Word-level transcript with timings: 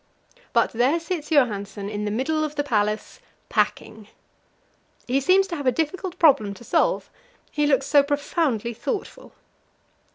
But 0.51 0.71
there 0.73 0.99
sits 0.99 1.29
Johansen 1.29 1.87
in 1.87 2.05
the 2.05 2.09
middle 2.09 2.43
of 2.43 2.55
the 2.55 2.63
Palace, 2.63 3.19
packing. 3.49 4.07
He 5.05 5.21
seems 5.21 5.45
to 5.49 5.55
have 5.55 5.67
a 5.67 5.71
difficult 5.71 6.17
problem 6.17 6.55
to 6.55 6.63
solve; 6.63 7.11
he 7.51 7.67
looks 7.67 7.85
so 7.85 8.01
profoundly 8.01 8.73
thoughtful. 8.73 9.31